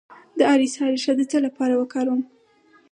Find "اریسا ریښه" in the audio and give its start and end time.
0.53-1.13